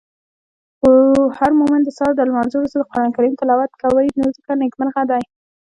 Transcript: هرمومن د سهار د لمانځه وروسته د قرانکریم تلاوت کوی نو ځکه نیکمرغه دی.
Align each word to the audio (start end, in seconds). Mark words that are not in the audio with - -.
هرمومن 1.37 1.81
د 1.83 1.89
سهار 1.97 2.13
د 2.15 2.21
لمانځه 2.29 2.55
وروسته 2.57 2.77
د 2.79 2.85
قرانکریم 2.93 3.33
تلاوت 3.41 3.71
کوی 3.81 4.07
نو 4.19 4.25
ځکه 4.35 4.51
نیکمرغه 4.61 5.03
دی. 5.11 5.23